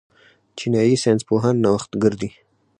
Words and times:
چینايي 0.57 0.95
ساینس 1.03 1.21
پوهان 1.27 1.55
نوښتګر 1.63 2.13
دي. 2.21 2.29